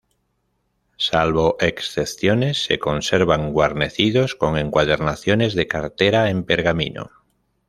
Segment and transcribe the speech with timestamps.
[0.97, 7.11] Salvo excepciones, se conservan guarnecidos con encuadernaciones de cartera en pergamino.